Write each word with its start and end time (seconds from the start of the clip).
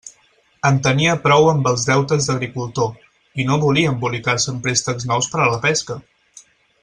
En 0.69 0.77
tenia 0.85 1.11
prou 1.25 1.49
amb 1.49 1.67
els 1.71 1.83
deutes 1.89 2.29
d'agricultor, 2.29 2.89
i 3.43 3.45
no 3.51 3.59
volia 3.65 3.93
embolicar-se 3.95 4.53
en 4.55 4.59
préstecs 4.69 5.09
nous 5.13 5.29
per 5.35 5.43
a 5.45 5.49
la 5.55 5.61
pesca. 5.69 5.99